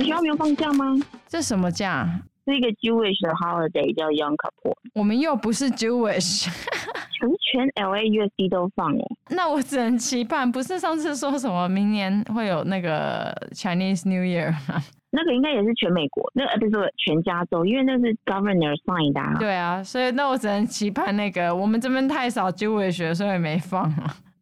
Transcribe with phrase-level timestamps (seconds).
[0.00, 0.96] 们学校没有放假吗？
[1.28, 2.08] 这什么假？
[2.46, 4.74] 是一个 Jewish 的 holiday 叫 Yom Kippur。
[4.94, 9.04] 我们又不是 Jewish，可是全 LAUSD 都放哦。
[9.28, 14.82] 那我只能期盼，不是上次说什么明年会有那个 Chinese New Year 吗？
[15.10, 19.36] 那个应该也是全美国，那个不是全加州，因为那是 Governor sign 的啊。
[19.38, 23.92] 对啊，所以那我只能期盼那个我们这边太少 Jewish，所以没放。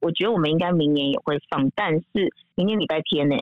[0.01, 3.37] 我觉得我们应该明年也会放，但是明年礼拜天呢？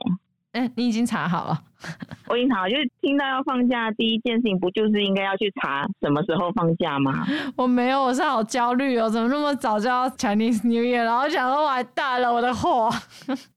[0.53, 1.61] 哎，你已经查好了？
[2.29, 7.25] 我已经查好，就是听到要放假，第一件事情不就是应该要去查什么时候放假吗？
[7.55, 12.89] 我没有，我是好焦虑哦，怎么那么早就要 Chinese New Year，然后想说完蛋了，我的货。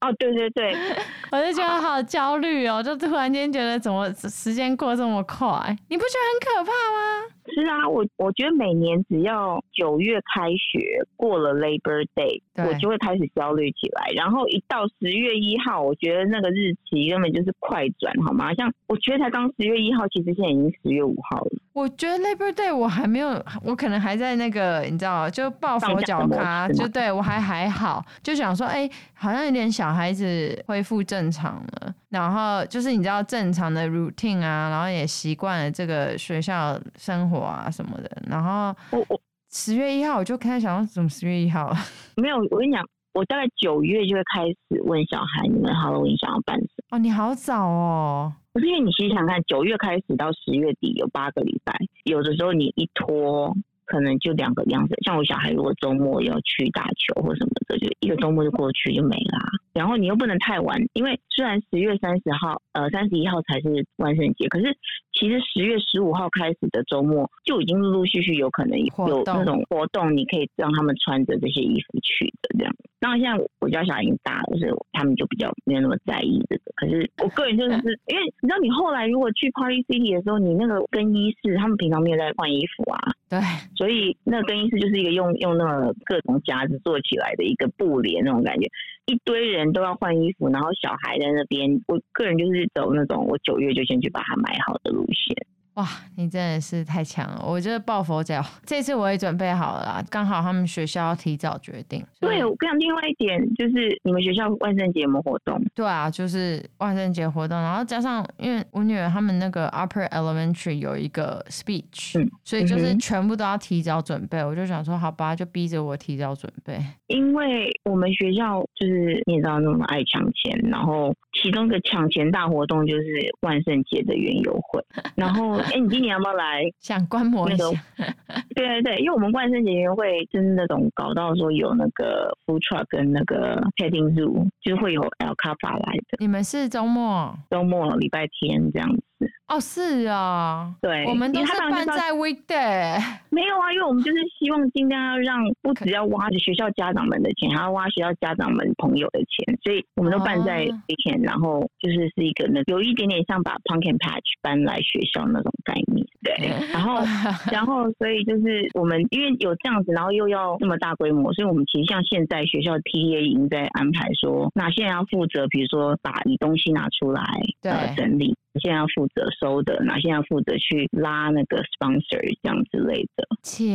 [0.01, 0.75] 哦，对对对，
[1.33, 5.77] 我就觉得好焦虑哦，就突然间觉得怎么时间过这么快？
[5.89, 7.35] 你不觉得很可怕吗？
[7.53, 14.13] 是啊，我我觉得每年只要九月开学过了 Labor Day，我就会开始焦虑起来。
[14.15, 18.53] 然后一到十月一号，我觉得那个日期根本就是快转，好吗？
[18.55, 21.51] 像我觉得才刚十月一号，其实现在已经十月五号了。
[21.73, 31.95] 我觉得 Labor Day 我还没有，我可能还在那个你知道，就抱佛脚咖，就对我还还好，就想说，哎、欸，好像有点小孩子恢复正常了。
[32.09, 38.11] 然后就是你知道正常的 routine 啊，然后也习惯了这个学校生活啊什么的。
[38.29, 39.21] 然后我我
[39.53, 41.73] 十月一号我就开始想说，怎么十月一号？
[42.17, 46.97] 没有，我跟你讲，我大概九月就会开始问小孩，你们 Halloween 想要办什么？
[46.97, 48.33] 哦，你好早哦。
[48.53, 53.55] 不是因为你其实想看，九月开始到十月底有八个礼拜，有的时候你一拖。
[53.91, 59.41] 可能就两个样子，像我小孩如果周末要去打球或什么的，就一个周末就过去就没啦。
[59.73, 64.77] 然后你又不能太晚，因为虽然十月三十号、呃三十一号才是万圣节，可是
[65.15, 72.75] 其实十月十五号开始的周末就已经陆陆续续有可能有那种活动，你可以让他们穿着这些衣服去的这样。
[73.01, 76.63] 当然现在我家小孩已经大了，所以他们就比较没有那么在意这个。
[76.77, 77.73] 可是我个人就是
[78.13, 83.01] 因为你知道，你后来如果去 Party City 的时候，你那个更衣室，他们平常没有在换衣服啊。
[83.31, 83.41] 对。
[83.75, 88.69] 所以那个更衣室就是一个用用那个各种夹子做起来的一个布帘那种感觉，
[89.07, 91.81] 一堆人都要换衣服，然后小孩在那边。
[91.87, 95.60] 我个人就是走那种我九月就先去把它买好的路线。
[95.81, 97.43] 哇，你真的是太强了！
[97.43, 102.05] 我觉得抱佛脚，这次我也准备好了啦，刚好他们学校要提早决定。
[102.21, 105.59] 对，我跟你讲，另外一点就是你们学校万圣节有没有活动？
[105.75, 114.45] 对啊，就是万圣节活动，然后加上因为我女儿他们那个 Upper Elementary 有一个 speech，嗯，所以就是全部都要提早准备。
[114.45, 116.79] 我就想说，好吧，就逼着我提早准备。
[117.07, 123.03] 因为我们学校就是你也知道那么爱抢钱，然后其中一个抢钱大活动就是
[123.41, 125.59] 万圣节的园游会，然后。
[125.71, 126.63] 哎、欸，你今年要不要来？
[126.81, 127.65] 想观摩一下。
[128.55, 136.19] 对对对，因为我们万圣节音乐会就是那种搞到说有那个 food truck 跟那个 petting zoo，就是会有 alpaca 来的。
[136.19, 137.33] 你们是周末？
[137.51, 138.89] 周末礼拜天这样
[139.19, 139.30] 子。
[139.51, 142.95] 哦，是啊，对，我们都是办在 weekday。
[143.31, 157.03] 没有啊，因为我们就是希望尽量要让不只要挖学校家长们的钱，还要挖学校家长们朋友的钱，所以我们都办在 weekend，、哦、然后就是是一个那有一点点像把 pumpkin patch 搬来学校那种概念，对，然后
[157.51, 167.25] 然后所以就是我们因为有这样子，然后又要那么大规模，所以我们其实像现在学校 PTA 已经在安排说，哪些人要负责，比如说把你东西拿出来，
[167.61, 168.33] 对，呃、整理。
[168.61, 173.27] 现在要负责收的，哪现在要负责去拉那个 sponsor 这样之类的。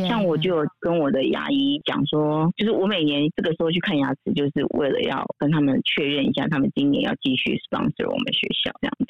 [0.06, 9.06] 像我就有跟我的牙医讲说，就是我每年这个时候去看牙齿，就是为了要跟他们确认一下，他们今年要继续 sponsor 我们学校这样子。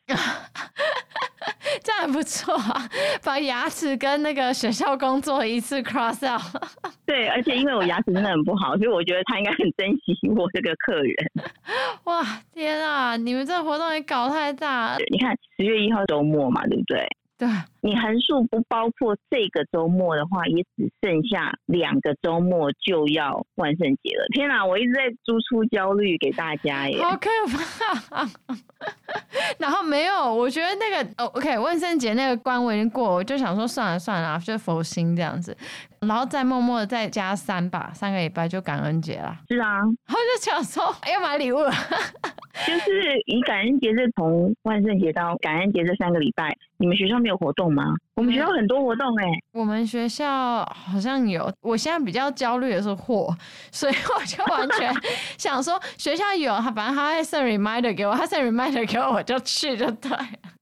[1.82, 2.88] 这样还不错啊，
[3.22, 6.42] 把牙齿跟那个学校工作一次 cross out。
[7.04, 11.14] 对，而且因为我牙齿真的很不好，所以我觉得他应该很珍惜我这个客人。
[12.04, 14.98] 哇，天啊，你们这个活动也搞太大了。
[15.10, 17.08] 你看十月一号周末嘛，对不对？
[17.38, 17.48] 对。
[17.86, 24.26] 你横竖不包括这个周末的话，也只剩下两个周末就要万圣节了。
[24.34, 28.26] 天哪，我一直在输出焦虑给大家耶，好可怕！
[29.60, 35.56] 然后没有，我觉得那个哦 OK，万圣节那个关我已经过，我就想说算了算了，就佛心这样子，
[36.00, 39.38] 然后再默默的再加三吧，三个礼拜就感恩节了。
[39.48, 40.82] 是啊，然后就想说
[41.12, 41.70] 要买礼物了，
[42.66, 47.75] 就是以感恩节这从万圣节到感恩节这三个礼拜，你们学校没有活动吗？
[48.14, 51.52] 我们学校很多活动哎、欸，我们学校好像有。
[51.60, 53.36] 我现在比较焦虑的是货，
[53.70, 54.94] 所以我就完全
[55.36, 60.10] 想说学校有，他反正他会 send reminder 给我，他 send reminder 给我，我就去就对。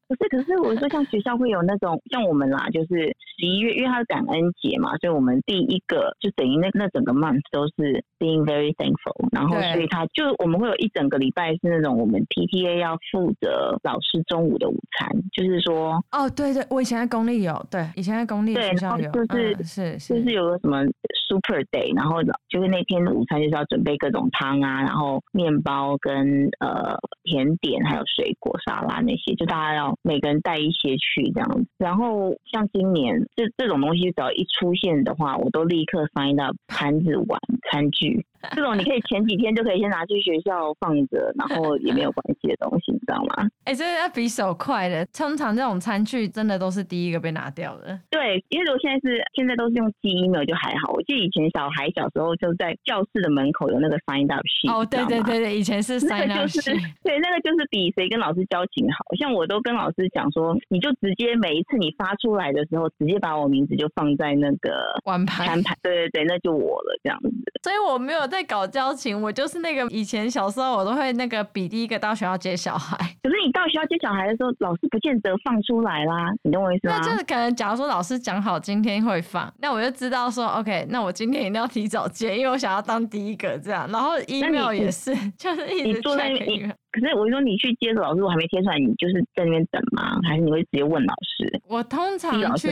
[0.06, 20.84] 不是，可是我说像学校会有那种像我们啦，就是十一月，因为它是感恩节嘛，所以我们第一个就等于那那整个 month 都是 being very thankful，然后所以他就我们会有一整个礼拜是那种我们 PTA 要负责老师中午的午餐，就是说哦，对对，我以前在公立有，对，以前在公立学校有，就是、嗯、是，是就是有个什么
[21.28, 29.93] super day，然后就是那天的午餐就是要准备各种汤啊，然后面包跟呃甜点还有水果沙拉那些，就大家要。
[30.02, 38.24] 每个人带一些去这样子，然后像今年这这种东西只要一出现的话，我都立刻 sign up 盘子碗餐具。
[38.52, 43.48] 这种你可以前几天就可以先拿去学校放着，然后也没有关系的东西，你知道吗？
[43.64, 45.06] 哎、欸，这是要比手快的。
[45.06, 47.98] 通常这种餐具真的都是第一个被拿掉的。
[48.10, 50.92] 对，因为我现在是现在都是用寄 email 就还好。
[50.92, 54.72] 我记得以前小孩小时候就在教室的门口有那个 sign up sheet。
[54.72, 56.76] 哦，对对对对，以前是 sign up sheet。
[57.02, 58.98] 对，那个就是比谁跟老师交情好。
[59.18, 65.62] 像我都跟老师讲说，你就直接每一次你发出来的时候，直接把我名字就放在那个碗盘。
[65.82, 67.30] 对对对，那就我了这样子。
[67.62, 68.24] 所以我没有。
[68.34, 72.96] 在搞交情，我就是那个以前小时候我都会那个比第一个到学校接小孩。
[73.22, 76.98] 可是你到学校接小孩的时候，老师不见得放出来啦，你懂我意思吗？
[76.98, 83.88] 那就是可能，假如说老师讲好今天会放，那我就知道说 OK，那我今天一定要提早接，因为我想要当第一个这样。
[83.92, 86.76] 然后 email 也是， 就是一直坐在那边。
[86.94, 90.16] 可是我就说你去接的老师，我还没贴出来，你就是在那边等吗？
[90.22, 91.60] 还是你会直接问老师？
[91.66, 92.68] 我通常去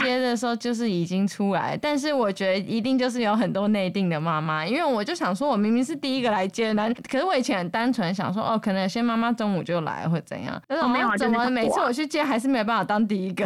[0.00, 13.44] 接的时候就是已经出来，但是我觉得一定就是有很多内定的妈妈，因为我就想说，我明明是第一个来接的，可是我以前很单纯想说，哦，可能有些妈妈中午就来或怎样，但是我没有怎么每次我去接还是没有办法当第一个，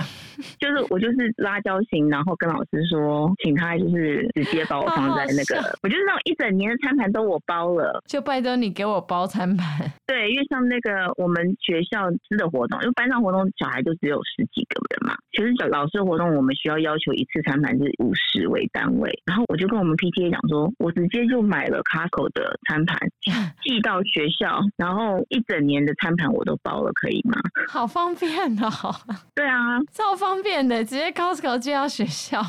[0.60, 9.78] 就是我就是拉交情，然后跟老师说，请他就是直接把我放在那个， 好好我就是那种一整年的餐盘都我包了，就拜托你给我包餐盘。
[10.08, 15.14] 对，对因为像那个我们学校吃的活动，因为班上活动小孩就只有十几个人嘛。
[15.38, 19.08] 其实老师的活动，我们需要要求一次餐盘是五十为单位。
[19.24, 22.98] 然后我就跟我们 PTA 讲说，我直接就买了 Costco 的餐盘
[23.62, 27.38] 寄到学校，然后一整年的餐盘我都包了，可以吗？
[27.68, 28.68] 好方便哦。
[29.36, 32.42] 对啊，超方便的，直接 Costco 寄到学校。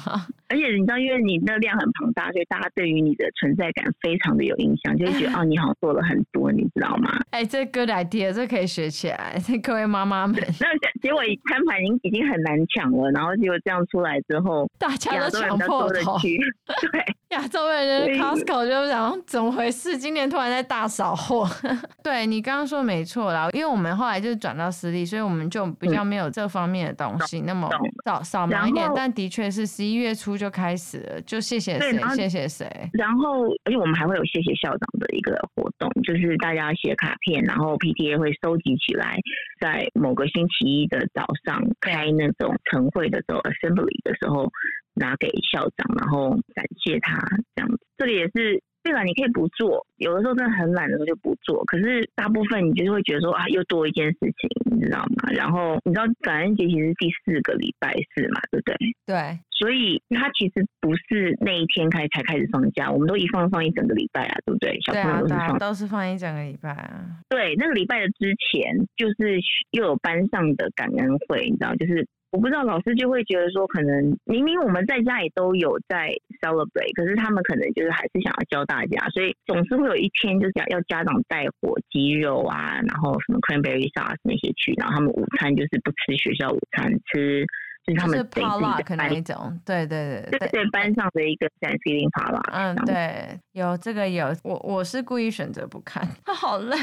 [0.52, 7.12] 而且你知道，因为你那量很庞大，所以大家对于你的存在感非常的有印象，就会觉得 哦，你好像做了很多，你知道吗？
[7.30, 9.40] 哎、欸，这 good idea，这可以学起来。
[9.62, 10.68] 各位妈妈们，那
[11.02, 16.18] 结果餐盘已经已经很难抢了，然后结果这样出来之后，大家都抢破头。
[16.92, 19.98] 对，亚洲人的 Costco 就想怎么回事？
[19.98, 21.48] 今年突然在大扫货。
[22.02, 27.70] 对，你刚刚说没错啦，因为我们后来就是转到私立，所以我们就比较没有这方面的东西，嗯、那么
[28.06, 28.90] 少少忙一点。
[28.96, 30.30] 但的确是十一月初。
[30.40, 32.66] 就开始了，就谢谢谁，谢谢谁。
[32.94, 39.18] 然后，而且我们还会有谢谢校长的一个活动，就是大家写卡片，然后 PTA 会收集起来，
[39.60, 44.50] 在某个星期一的早上开那种晨会的时候，assembly 的时候
[44.96, 47.20] 拿给校长，然后感谢他
[47.56, 47.80] 这样子。
[47.98, 48.62] 这里也是。
[48.82, 51.64] 对了，你可以不做，有的时候真的很懒的时候就不做。
[51.66, 55.30] 可是大部分你就是会觉得说啊，又多一件事情，你知道吗？
[55.34, 58.76] 然后你知道感恩节其实是第四个礼拜四嘛，对不对？
[59.06, 59.40] 对。
[59.52, 64.80] 所以它其实不是那一天开才开始放假，我们都一放放一整个礼拜啊，对不对？
[64.80, 67.20] 小朋友都是放，啊、都是放一整个礼拜啊。
[67.28, 69.38] 对，那个礼拜的之前就是
[69.72, 72.08] 又有班上的感恩会，你知道，就是。
[72.32, 76.10] 我不知道老师就会觉得说，可能明明我们在家里都有在
[76.42, 87.46] celebrate，可是他们可能就是还是想要教大家，所以总是会有一天就是要家长带火鸡肉啊，然后什么 cranberry sauce 那些去，然后他们午餐就是不吃学校午餐，吃。
[87.88, 88.46] 就是他们自己
[88.84, 92.52] 的那一种，对对对对，对班上的一个 Thanksgiving party。
[92.52, 96.06] 嗯，对，有这个有，我我是故意选择不看，
[96.36, 96.76] 好累。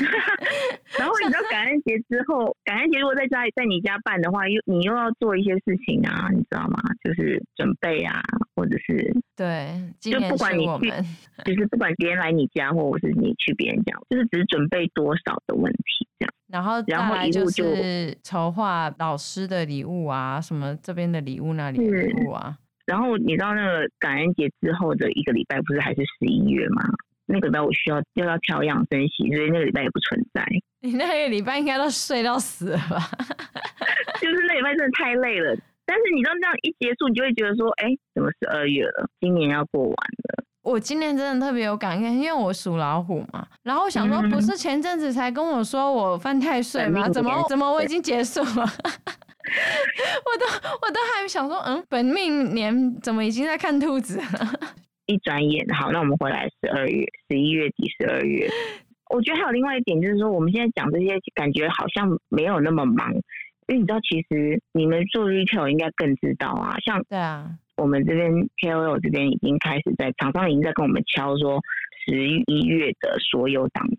[0.99, 6.79] 然后你知道感恩节之后，感恩节如果在家里在你家办的话，又你又要做一些事情啊，你知道吗？
[7.03, 8.21] 就是准备啊，
[8.55, 10.91] 或者是对，就不管你去，
[11.47, 16.35] 就是不管别人来你家，或者是你去别人家，就是只是准备多少的问题这样。
[16.49, 22.55] 然后然后礼物就是筹划老师的礼物啊，什么这边的礼物那里的礼物啊。
[22.85, 26.83] 然后你知道那个感恩节之后的一个礼拜不是还是十一月吗？
[27.27, 30.47] 那个礼拜我需要又要调养生息，所以那个礼拜也不存在。
[30.81, 33.11] 你那个礼拜应该都睡到死了吧？
[34.21, 35.57] 就是那礼拜真的太累了。
[35.85, 39.09] 但是你知道这样一结束，你就会觉得说，哎，怎么十二月了？
[39.21, 40.45] 今年要过完了。
[40.63, 43.47] 我今年真的特别有感慨，因为我属老虎嘛。
[43.63, 47.09] 然后我想说，不是前阵子才跟我说我犯太岁吗？
[47.09, 48.49] 怎么怎么我已经结束了？
[48.57, 50.47] 我都
[50.83, 54.61] 我都还想说，嗯，本命年怎么已经在看兔子了？
[55.07, 58.49] 一转眼，好，那我们回来十二月、十一月底、十二月。
[59.09, 63.13] 我觉得还有另外一点，就是说我们现在讲这些，感觉好像没有那么忙。
[63.69, 68.33] 因为你知道，其实你们做 retail 应该更知道啊，像对啊，我们这边
[68.63, 71.61] KOL 这边已经开始在厂商已经在跟我们敲说
[72.05, 73.97] 十一月的所有档期。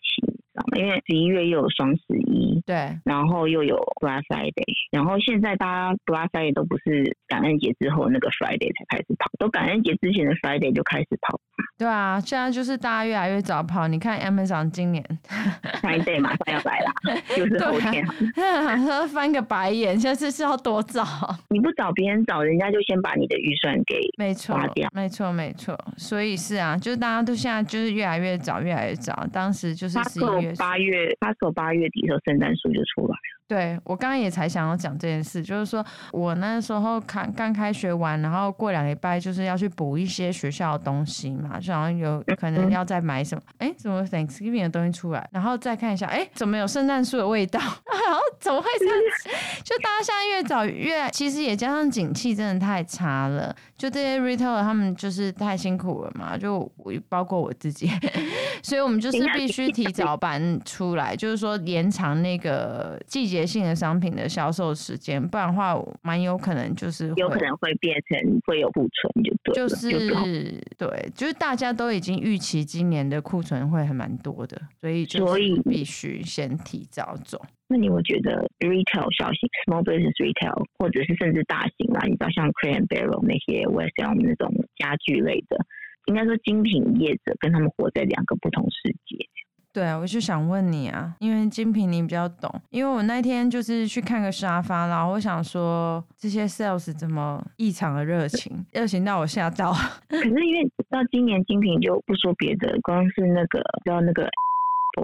[0.78, 11.40] 因为十一月又有双十一，对，然后又有 Black Friday，然后现在大家 Black Friday 都不是感恩节之后那个 Friday 才开始跑，都感恩节之前的 Friday 就开始跑。
[11.78, 13.88] 对啊，现在就是大家越来越早跑。
[13.88, 15.04] 你看 Amazon 今年
[15.82, 18.04] Friday 马上要来了，就是后天。
[18.36, 21.06] 他翻个白眼，现在是要多早？
[21.50, 24.58] 你不找别人找，人家就先把你的预算给没错，
[24.92, 25.78] 没错，没错。
[25.98, 29.28] 所以是啊，就是大家都现在就是越来越早，越来越早。
[29.32, 30.54] 当时就是十一月。
[30.58, 33.27] 八月，他说八月底的时候，圣诞树就出来了。
[33.48, 47.58] 对，我刚刚也才想要讲这件事，就是说我那时候刚刚开学完，然后过两礼拜就是要去补一些学校的东西嘛，就好像有可能要再买什么，哎、嗯，怎么 Thanksgiving 的东西出来，然后再看一下，哎，怎么有圣诞树的味道？
[47.62, 49.30] 然后怎么会这样子？
[49.64, 56.70] 就大家现在越早越，其实也加上景气真的太差了，就这些 retailer 他们就是太辛苦了嘛，就
[57.08, 57.90] 包括我自己，
[58.62, 63.38] 所以我们就是必须提早搬出来，就是说延长那个季节。
[63.38, 77.40] 节性的商品的销售时间，不然的话，蛮有可能就是有可能会变成会有库存，就对，就是对，就是大家都已经预期今年的库存会还蛮多的，所以所以必须先提早走。
[77.70, 85.58] 那你会觉得 retail 小型 small business retail，或者是甚至大型啦，你知道像 Crane Barrel 那些 Wholesale 那种家具类的，
[86.06, 89.26] 应该说精品业者跟他们活在两个不同世界。
[89.74, 99.72] 对啊，我就想问你啊，因为精品你比较懂，因为我那天就是去看个沙发，然后我想说这些 sales 怎么异常的热情，热情到我吓到。
[100.10, 104.28] 可是因为到今年精品就不说别的，光是那个叫那个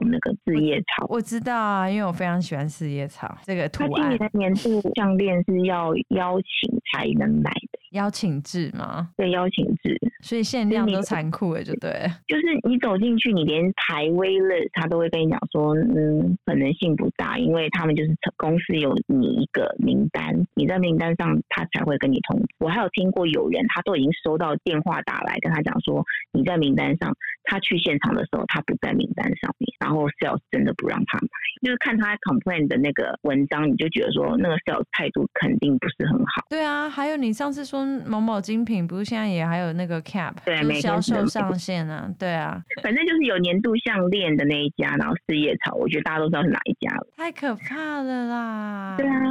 [0.01, 3.89] 那个四叶草，我知道啊，因为我非常喜欢四叶草这个图案。
[3.91, 7.79] 他今年的年度项链是要邀请才能买的。
[7.91, 9.09] 邀请制吗？
[9.15, 11.91] 对，邀请制，所以限量都残酷了，就对。
[12.27, 22.47] 就是你走进去，你连排位了，他都会跟你讲说，嗯，可能性不大，因为他们就是公司有你一个名单，你在名单上，他才会跟你通知。
[22.59, 31.27] 我还有听过有人，他都已经收到电话打来跟他讲说，你在名单上，他去现场的时候，他不在名单上面，然后 sales 真的不让他买，
[31.61, 36.45] 就是看他 complain 的那个文章，你就觉得说，那个 sales 态度肯定不是很好。
[36.49, 37.83] 对啊，还有你上次说。
[38.07, 47.07] 某某精品不是现在也还有那个 cap，对，销售上限啊，对啊，反正就是有年度项链的那一家，然后四叶草，我觉得大家都知道是哪一家了。
[47.17, 48.95] 太可怕了啦！
[48.97, 49.21] 对啊，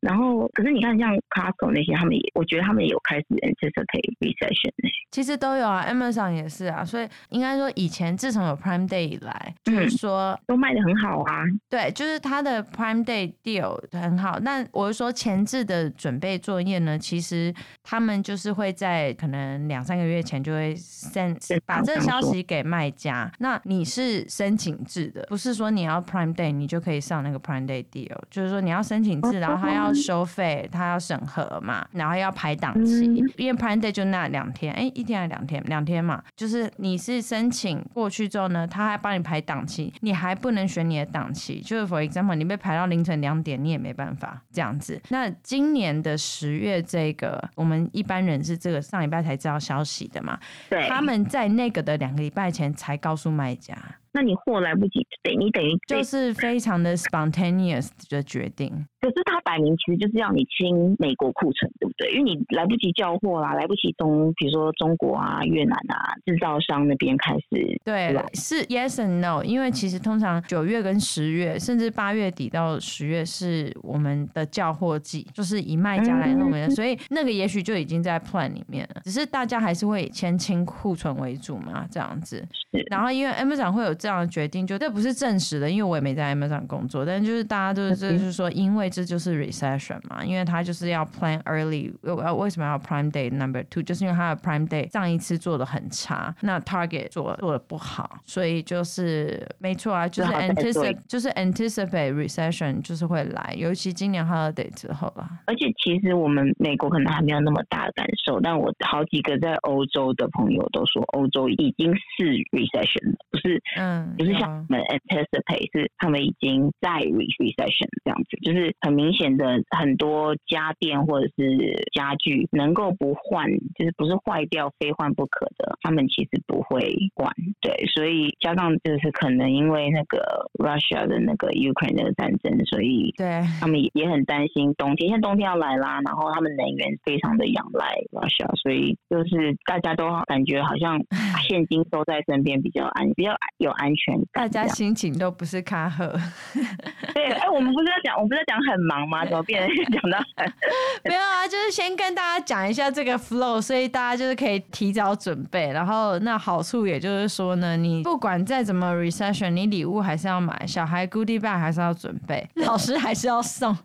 [0.00, 4.72] 然后可是你看像 Costco 那些，他们也，我觉得他们也有开始 anticipate recession。
[5.10, 11.42] 其实都有啊，Amazon 也是啊，所以应该说以前自从有 Prime Day 以来，就是说、嗯、都卖的很好啊。
[11.68, 14.38] 对，就是它的 Prime Day deal 很好。
[14.40, 17.54] 那我是说前置的准备作业呢，其实。
[17.82, 23.30] 他们就是会在可能两三个月前就会 send 把这个消息给卖家。
[23.38, 33.04] 那你是申请制的，不是说你要 Prime Day 你就可以上那个 Prime Day deal，就是说你要申请制，然后他要收费，他要审核嘛，然后要排档期，
[33.36, 35.62] 因为 Prime Day 就那两天，哎，一天还是两天？
[35.64, 45.00] 两天嘛，就是你是申请过去之后呢，他还帮你排档期，你还不能选你的档期，就是 For example，你被排到凌晨两点，你也没办法这样子。
[45.08, 47.88] 那今年的十月这个我们。
[47.92, 50.38] 一般人是这个上礼拜才知道消息的嘛？
[50.68, 53.76] 对，他们在那个的两个礼拜前才告诉卖家。
[54.18, 58.84] 那你货来不及，等，你等于就是非常的 spontaneous 的决定。
[59.00, 62.10] 可是他摆明其实就是要你清美国库存，对不对？
[62.10, 67.80] 因为你来不及叫货啦，来不及从比如说中国啊、越南啊制造商那边开始。
[67.84, 69.44] 对，是 yes and no。
[69.44, 79.00] 因为其实通常九月跟十月，甚至八月底到十月是我们的叫货季，就是以卖家来弄的，嗯，所以那个也许就已经在 plan 里面了。
[79.04, 82.44] 只是大家还是会先清库存为主嘛，这样子。
[82.72, 82.84] 是。
[82.90, 88.88] 然后因为 Amazon 会有这样的决定，就这不是证实的，因为我也没在 Amazon 工作，但就是大家都是就是说因为。
[88.90, 91.92] 这就是 recession 嘛，因为他就是要 plan early。
[92.34, 93.82] 为什么要 Prime Day number two？
[93.82, 105.28] 就是因为他的 Prime Day 上一次做的很差，那 Target 做做的不好，所以就是没错啊，就是 anticipate 就是 anticipate recession 就是会来，尤其今年 holiday 之后了。
[105.44, 127.32] 而且其实我们美国可能还没有那么大的感受，但我好几个在欧洲的朋友都说，欧洲已经是 recession 了，不是嗯，不是像我们 anticipate 是他们已经在 recession 这样子，就是很明显的很多家电或者是家具能够不换，就是不是坏掉非换不可的，他们其实不会换。
[127.60, 141.00] 对，所以加上就是可能因为那个 Russia 的那个 Ukraine 那个战争，所以对他们也很担心冬天，现在冬天要来啦，然后他们能源非常的仰赖 Russia，所以就是大家都感觉好像
[141.48, 144.44] 现金收在身边比较安，比较有安全感。
[144.44, 146.06] 大家心情都不是卡赫。
[147.14, 149.24] 对，哎、欸，我们不是在讲，我们不是在讲很忙吗？
[149.24, 150.52] 怎么变成 讲到很？
[151.04, 155.72] 没有啊，就是先跟大家讲一下这个 flow，所以大家就是可以提早准备。
[155.72, 163.76] 然后那好处也就是说呢，你不管再怎么 recession，你礼物还是要买，小孩 goodie bag 还是要准备，老师还是要送，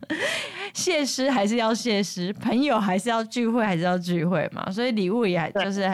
[0.75, 4.69] 谢师还是要谢师，朋友还是要聚会还是要聚会嘛。
[4.71, 5.87] 所以礼物也就是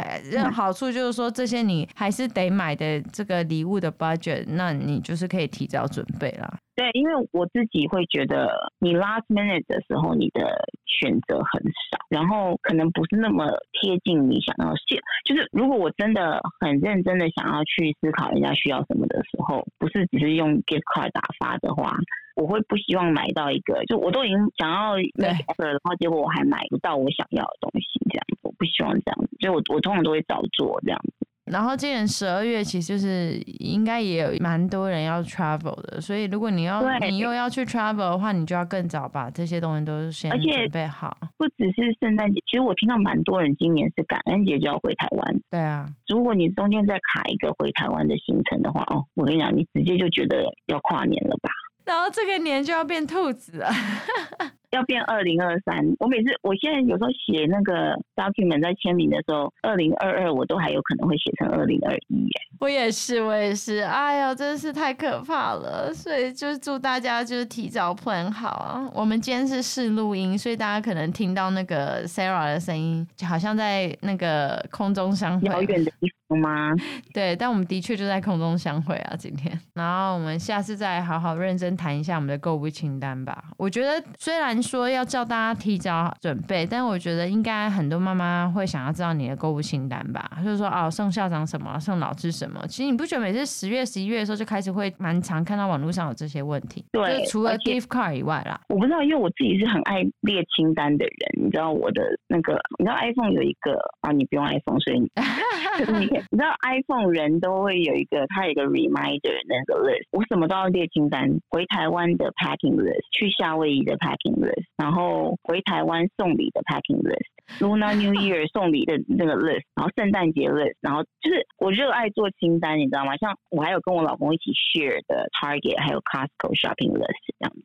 [0.54, 6.50] 好处就是说，这些你还是得买的这个礼物的 budget，那你就是可以提早准备啦。
[6.76, 10.48] 对，因为我自己会觉得，你 last minute 的时候，你的
[10.86, 14.80] 选择很少，然后可能不是那么贴近你想要的。
[15.26, 21.94] 就是如果我真的很认真的想要去思考人家需要什么的时候，不是只是用 gift card 打发的话，
[22.40, 31.14] 我会不希望买到一个，就我都已经想要 make offer，然后结果我还买不到我想要的东西，这样子，我不希望这样子，所以我我通常都会早做这样子。
[31.52, 41.18] 然后今年十二月其实就是应该也有蛮多人要 travel 的，所以如果你要你又要去 travel 的话，你就要更早把这些东西都先准备好。
[41.38, 45.42] 不只是圣诞节，其实我听到蛮多人今年是感恩节就要回台湾。
[45.50, 51.50] 对啊，如果你中间再卡一个回台湾的行程的话，哦，我跟你讲，你直接就觉得要跨年了吧？
[51.90, 53.68] 然后这个年就要变兔子了。
[54.70, 62.42] 要变二零二三，我每次我现在有时候写那个 document 在签名的时候，二零二二我都还有可能会写成二零二一耶。
[62.60, 65.92] 我也是，我也是，哎呀，真是太可怕了。
[65.92, 68.88] 所以就是祝大家就是提早 plan 好啊。
[68.94, 75.48] 我们今天是试录音，所以大家可能听到那个 Sarah 的声音，就好像在那个空中相会。
[75.48, 76.74] 遥远的地方吗？
[77.14, 79.60] 对，但我们的确就在空中相会啊，今天。
[79.74, 83.46] 然后我们下次再好好认真谈一下我们的购物清单吧。
[83.58, 84.60] 我觉得虽然。
[84.70, 92.62] 说要叫大家提早准备，但我觉得应该很多妈妈会想要知道你的购物清单吧，就是说哦，送校长什么，送老师什么。
[92.68, 96.86] 其实你不觉得每次十月、十一月的时候就开始会蛮常看到网络上有这些问题？
[96.92, 101.46] 对，除了 gift card 以外啦，我不知道，因为我自己是很爱列清单的人。
[101.46, 105.10] 你知道我的那个，你知道 iPhone 有一个啊，你不用 iPhone，所以你，
[106.06, 114.66] 你你知道 iPhone 人都会有一个，它有一个 reminder 那个 list，我什么都要列清单，回台湾的 packing list，去夏威夷的 packing list。
[114.78, 123.16] 然后回台湾送礼的 packing list，Lunar New Year 送礼的那个 list，然后圣诞节 list，然后就是我热爱做清单，你知道吗？
[123.18, 127.64] 像我还有跟我老公一起 share 的 Target，还有 Costco shopping list 这样子。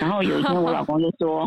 [0.00, 1.46] 然后有一天我老公就说，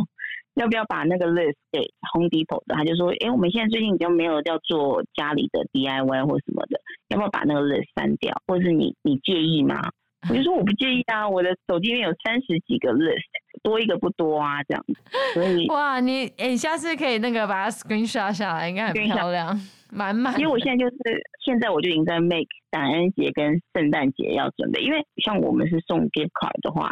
[0.56, 1.80] 要不要把那个 list 给
[2.14, 2.76] Home Depot 的？
[2.76, 8.36] 他就说，哎，我们现在最近已经没有要做家里的 DIY 或什么的，要不要把那个 list 删掉？
[8.48, 9.82] 或者是你你介意吗？
[10.30, 13.20] 我就说我不介意啊，我的手机里面有三十几个 list，
[13.62, 14.96] 多一个不多啊，这样子。
[15.34, 19.60] 所以哇，你诶、欸，下次可以那个把它 screenshot 下来，应该很漂亮，
[19.92, 20.40] 满满。
[20.40, 20.98] 因为我现在就是
[21.44, 26.90] 现在我就已经在 make 感恩节跟圣诞节要准备，因为像我们是送 gift card 的话，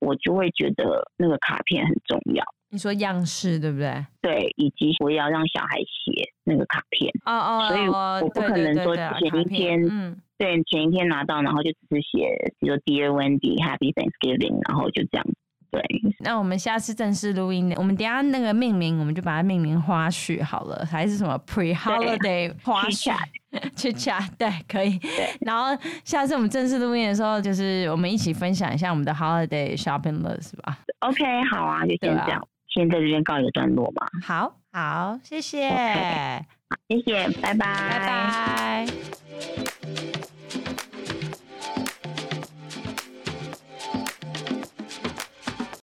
[0.00, 2.44] 我就会觉得那个卡片很重要。
[2.70, 4.04] 你说样式对不对？
[4.20, 7.10] 对，以及我也要让小孩写那个卡片。
[7.24, 15.26] 哦哦，所以我不可能说前一天，嗯，对，前一天拿到，然后就只是写，比如说 Dear Wendy, Happy Thanksgiving，然后就这样。
[15.70, 15.82] 对，
[16.20, 23.14] 那我们下次正式录音，我们等下那个命名，我们就把它命名花絮好了，还是什么 Pre Holiday 花絮？
[23.74, 25.00] Chit Chat，对，可以。
[25.40, 30.78] 然后下次我们正式录音的时候，就是我们一起分享一下我们的 Holiday Shopping List 吧。
[31.00, 32.46] OK，好啊，就先这样。
[32.76, 34.06] 先在这边告一个段落吧。
[34.22, 36.42] 好好，谢谢，okay.
[36.88, 38.86] 谢谢，拜拜，拜拜。